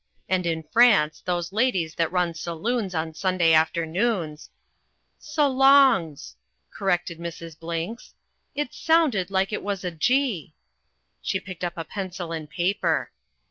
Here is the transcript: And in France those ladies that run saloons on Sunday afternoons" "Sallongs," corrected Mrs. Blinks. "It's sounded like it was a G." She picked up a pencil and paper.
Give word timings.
And 0.27 0.47
in 0.47 0.63
France 0.63 1.21
those 1.23 1.53
ladies 1.53 1.93
that 1.93 2.11
run 2.11 2.33
saloons 2.33 2.95
on 2.95 3.13
Sunday 3.13 3.53
afternoons" 3.53 4.49
"Sallongs," 5.21 6.33
corrected 6.71 7.19
Mrs. 7.19 7.59
Blinks. 7.59 8.15
"It's 8.55 8.79
sounded 8.81 9.29
like 9.29 9.53
it 9.53 9.61
was 9.61 9.83
a 9.83 9.91
G." 9.91 10.55
She 11.21 11.39
picked 11.39 11.63
up 11.63 11.73
a 11.77 11.83
pencil 11.85 12.31
and 12.31 12.49
paper. 12.49 13.11